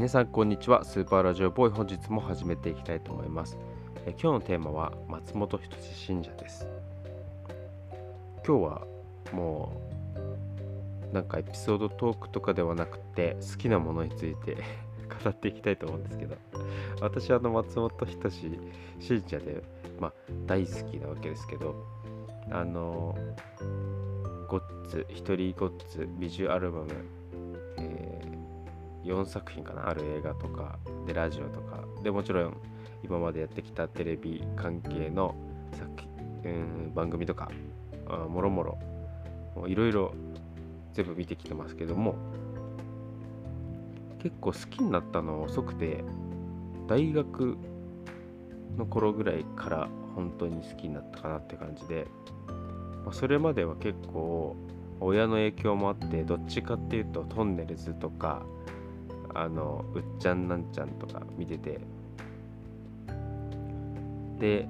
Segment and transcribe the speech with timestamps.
[0.00, 0.82] 皆さんこんにちは。
[0.82, 1.72] スーパーラジオボーイ。
[1.74, 3.58] 本日も始めていきたいと思います。
[4.06, 6.66] え今日のテーマは松本人志信者です。
[8.42, 8.86] 今日は
[9.30, 9.78] も
[11.12, 14.56] うなんかエピソードトークとかではなくて好きなものについて
[15.22, 16.34] 語っていきたいと思うんですけど。
[17.02, 18.58] 私はあの松本人志
[19.00, 19.62] 信者で
[20.00, 20.12] まあ
[20.46, 21.74] 大好きなわけですけど
[22.50, 23.14] あの
[24.48, 26.86] ゴッツ一人ゴッツビジュアルバム、
[29.04, 31.84] 4作品かなある映画とかでラジオとか。
[32.02, 32.56] でもちろん
[33.02, 35.34] 今までやってきたテレビ関係の
[35.72, 36.10] 作
[36.44, 37.50] うん番組とか
[38.28, 38.78] もろもろ
[39.66, 40.14] いろいろ
[40.92, 42.14] 全部見てきてますけども
[44.18, 46.04] 結構好きになったの遅くて
[46.88, 47.56] 大学
[48.76, 52.06] の頃ぐらいから本当に好きになったかなって感じで、
[53.04, 54.56] まあ、それまでは結構
[54.98, 58.42] 親の影響もあってどっちかっていうとトンネルズとか
[59.34, 61.80] あのうっちゃんなんちゃんとか見てて。
[64.40, 64.66] で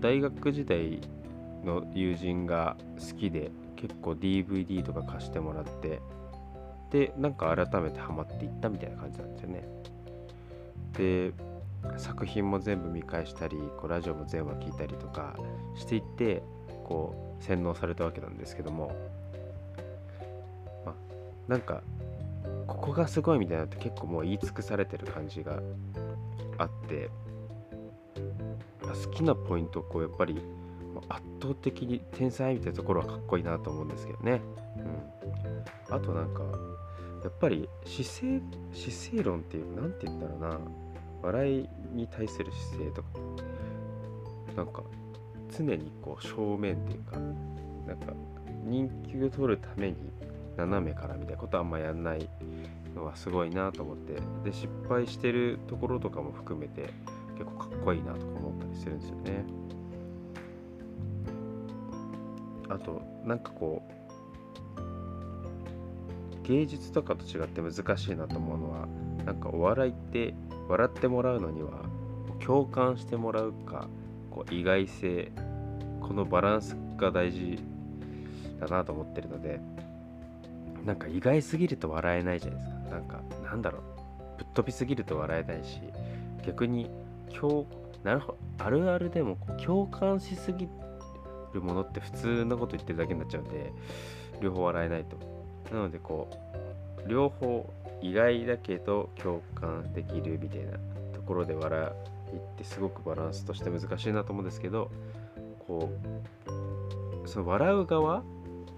[0.00, 1.00] 大学時代
[1.64, 6.00] の友人が好きで結構 DVD とか貸してもらって
[6.90, 9.68] でなんか改めてハマっていったみたいな感じなんですよね。
[10.96, 11.32] で
[11.98, 15.36] 作品も全部見返したりこうラジオも全話聞いたりとか
[15.76, 16.42] していって
[16.84, 18.94] こう洗脳されたわけなんですけども、
[20.86, 20.94] まあ、
[21.46, 21.82] なんか
[22.66, 25.60] ここがすごいみたいなって結構もう言い尽くされてる感じが
[26.58, 27.10] あって、
[28.82, 30.40] 好きなポイントをこうやっぱり
[31.08, 34.40] 圧倒的に天才みたいなところはかっこいいなと思うんですけどね。
[35.88, 36.42] うん、あとなんか
[37.22, 38.42] やっぱり姿勢
[38.72, 40.60] 姿勢論っていう何て言ったらな
[41.22, 43.08] 笑いに対する姿勢とか
[44.56, 44.82] なんか
[45.56, 47.16] 常にこう正面っていうか
[47.86, 48.12] なんか
[48.64, 49.96] 人気を取るために
[50.56, 52.28] 斜めからみたいなことあんまやんない
[52.94, 54.20] のはすごいなと思って。
[54.44, 56.92] で失敗してるところとかも含めて
[57.34, 59.44] 結構かっこいいなとか思ったりするんですよね。
[62.68, 64.04] あとなんかこう
[66.44, 68.86] 芸術とかと違って難しいなと思うのは
[69.24, 70.34] なんかお笑いって
[70.68, 71.70] 笑ってもらうのには
[72.44, 73.88] 共感してもらうか
[74.30, 75.32] こう意外性
[76.00, 77.58] このバランスが大事
[78.60, 79.60] だなと思ってるので
[80.84, 82.90] なんか意外すぎると笑えないじゃないですか。
[82.90, 83.82] なんかなんだろう。
[84.38, 85.80] ぶっ飛びすぎると笑えないし
[86.44, 86.90] 逆に
[87.38, 87.66] 共
[88.02, 90.68] なるほあるあるでも共感しすぎ
[91.52, 93.72] るものって普通のこと言ってるだけになっちゃうんで
[94.40, 95.16] 両方笑えないと。
[95.72, 96.28] なのでこ
[97.04, 97.72] う両方
[98.02, 100.72] 意外だけど共感できるみたいな
[101.14, 104.90] ところで笑いってすごくバランスとして難しいなと思うんですけど
[105.66, 105.90] こ
[107.24, 108.22] うその笑う側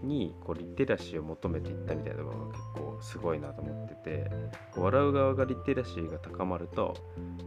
[0.02, 4.30] にこうリテラシーを求めていったみたいなのが結構すごいなと思ってて
[4.76, 6.94] 笑う側がリテラシーが高まると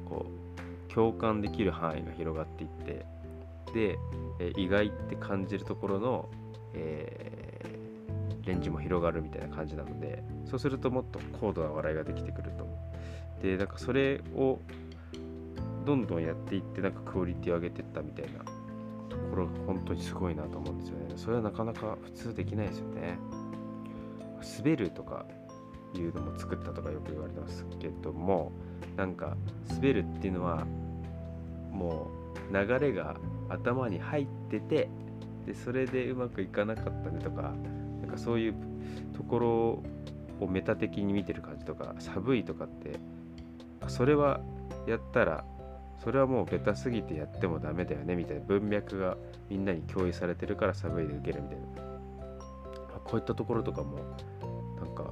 [0.06, 3.06] こう共感できる範囲が広がっていって
[3.74, 4.00] で、
[4.40, 6.30] え意外って感じるところの、
[6.74, 12.68] えー、レンジも広がるみたいな感じなのでそうするともっと高度な笑いができてくると。
[13.42, 14.60] でなんかそれを
[15.86, 18.40] どんどんやっていってなんかクオリティを上げていったみたいな
[19.10, 21.14] ところが本当にすごいなと思うんですよね。
[21.16, 23.18] それはなかなか普通できないですよね。
[24.58, 25.26] 滑るとか
[25.94, 28.52] いうのも作ったとかよく言われてますけども
[28.96, 29.36] なんか
[29.70, 30.66] 滑るっていうのは
[31.72, 32.08] も
[32.52, 33.16] う流れが
[33.50, 34.90] 頭に入ってて
[35.46, 37.54] でそれでうまくいかなかったねとか
[38.02, 38.56] なんかそういう
[39.16, 39.50] ところ
[40.40, 43.00] をメタ的に見てる感じとか寒いとかって
[43.88, 44.42] それは
[44.88, 45.44] やったら
[46.04, 49.18] それはもうベタすぎてやってもダメだよねみたいな文脈が
[49.50, 51.90] みんなに共有されてるから寒いで受けるみたいな。
[53.10, 53.98] こういったところとかも
[54.78, 55.12] なんか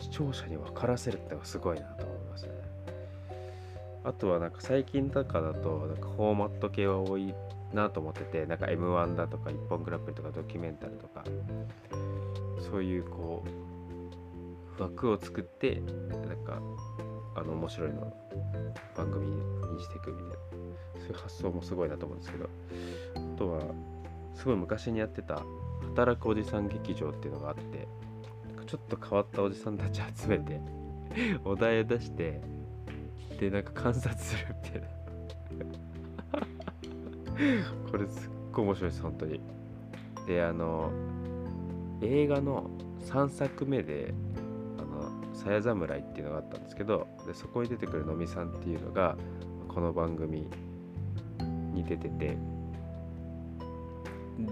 [0.00, 2.52] 視聴者に分からせるってのがすごいなと思いますね。
[4.02, 7.32] あとはなんか最近とかだとなんかフォーマット系は多い
[7.72, 11.24] なと思っててなんか M1 だとか一本グラップリとかドキュメンタルとか
[12.70, 13.44] そういうこ
[14.78, 15.80] う枠を作って
[16.26, 16.60] なんか
[17.34, 18.12] あの面白いの
[18.96, 20.34] 番組にしていくみたいな
[20.94, 22.48] そういう発想もすごいなと思うんですけど
[23.14, 23.60] あとは
[24.34, 25.42] すごい昔にやってた
[25.94, 27.88] 働くおじさん劇場っていうのがあって
[28.66, 30.60] ちょっと変わったおじさんたち集めて
[31.44, 32.40] お題を出して
[33.38, 34.88] でなんか観察するみたいな。
[37.90, 39.40] これすっごい面白いです本当に。
[40.26, 40.90] であの
[42.00, 42.70] 映画の
[43.00, 44.14] 3作目で
[45.34, 49.16] 「あのさや侍」っていうのがあったんですけどでそこに出てくるのみさんっていうのが
[49.68, 50.46] この番組
[51.72, 52.36] に出てて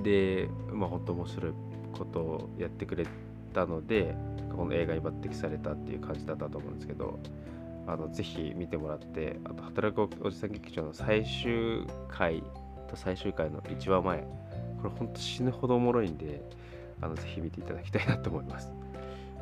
[0.02, 1.52] でまあ本当面白い
[1.92, 3.06] ことをやってくれ
[3.52, 4.14] たので
[4.56, 7.18] この映画に抜擢されたっていう感じだったと思うんですけど
[7.86, 12.42] あのぜひ見てもらってあと働くおじさん劇場の最終回
[12.88, 14.18] と最終回の1話前
[14.80, 16.42] これほんと死ぬほどおもろいんで
[17.00, 18.72] あのぜひ見ていただきたいなと思います。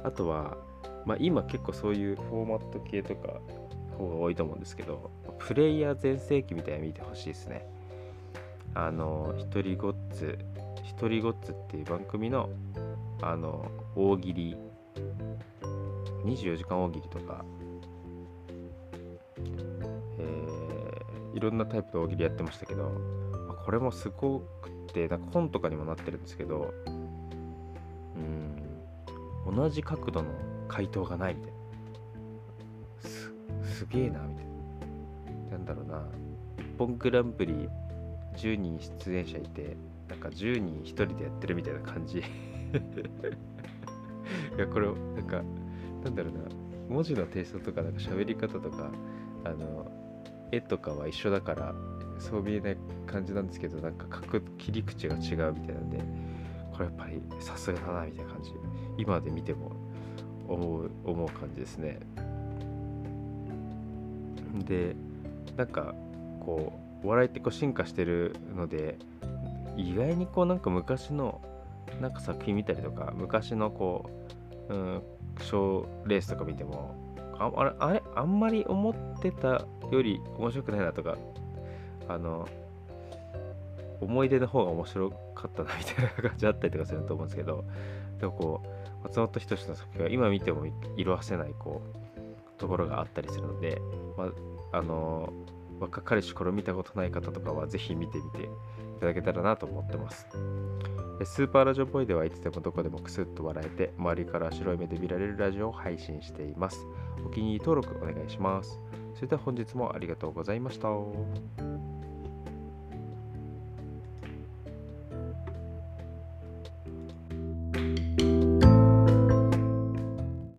[0.02, 0.56] あとは、
[1.06, 3.40] まあ、今結構そういうフォーマット系とか
[4.00, 7.66] 方が多いと思うんですけどプレイヤー全盛期みたいに見てほしいですね。
[8.74, 10.38] あの一人ごっつ
[10.84, 12.48] 一人ごっつっていう番組の
[13.22, 14.56] あの大喜利。
[16.24, 17.44] 24時間大喜利とか。
[20.18, 22.92] えー、いろんなタイプの大喜利やってましたけど、
[23.64, 26.72] これもすごくてなんか本とかにもなってるんですけど
[28.16, 28.18] う
[29.52, 30.28] ん同じ角度の
[30.70, 31.58] 回答がないみたいな。
[33.00, 33.32] す
[33.78, 34.44] すげえなみたい
[35.50, 35.58] な。
[35.58, 36.06] なんだろうな。
[36.58, 37.68] 一本グランプリ
[38.36, 39.76] 10人出演者いて
[40.08, 42.18] なんか10人1人でやってるみたいな感じ。
[42.22, 42.22] い
[44.56, 45.42] やこれなんか
[46.04, 46.40] なんだろうな。
[46.88, 48.90] 文字のテイストとかなんか喋り方とか
[49.44, 49.90] あの
[50.52, 51.74] 絵とかは一緒だから
[52.18, 52.76] そう見えない
[53.06, 55.98] 感じなんですけどなんか書く切り口が違うみたいなんで
[56.72, 58.52] これやっぱりさすがだなみたいな感じ。
[58.98, 59.72] 今で見ても
[60.50, 62.00] 思う思う感じですね。
[64.66, 64.96] で
[65.56, 65.94] なんか
[66.40, 68.98] こうお笑いってこう進化してるので
[69.76, 71.40] 意外にこうなんか昔の
[72.00, 74.10] なんか作品見たりとか昔のこ
[74.68, 75.02] う、うん、
[75.40, 76.94] 賞レースとか見ても
[77.38, 81.16] ああれあれあんまり思ってたより面白くないなとか
[82.08, 82.48] あの
[84.00, 87.64] 思い出の方が面白かったなみたいな感じあったりとかすると思うんですけど
[88.18, 90.66] でもこう松本人志の作品は今見ても
[90.96, 91.82] 色あせないこ
[92.16, 93.80] うところがあったりするので、
[94.16, 94.24] ま
[94.72, 95.32] あ、あの
[95.80, 98.48] 若かりし頃見たことない方とかはぜひ見てみてい
[99.00, 100.26] ただけたらなと思ってます。
[101.24, 106.86] スーパーラジオボーイではいつでもどこでもクスッと笑えて周りから白い目で見られるラジオを配信しています。
[107.26, 108.80] お気に入り登録お願いします。
[109.14, 111.89] それでは本日もありがとうございました。